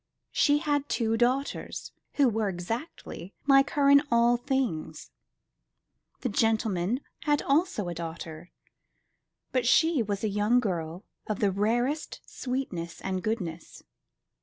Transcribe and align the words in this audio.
She 0.31 0.57
had 0.57 0.89
two 0.89 1.15
daughters, 1.15 1.91
who 2.13 2.27
were 2.27 2.49
exactly 2.49 3.35
like 3.45 3.69
her 3.77 3.87
in 3.87 4.01
all 4.09 4.35
things. 4.35 5.11
The 6.21 6.27
gentleman 6.29 7.01
had 7.25 7.43
also 7.43 7.87
a 7.87 7.93
daughter, 7.93 8.49
but 9.51 9.67
she 9.67 10.01
was 10.01 10.23
a 10.23 10.27
young 10.27 10.59
girl 10.59 11.05
of 11.27 11.37
the 11.39 11.51
rarest 11.51 12.19
sweetness 12.25 12.99
and 13.01 13.21
goodness. 13.21 13.83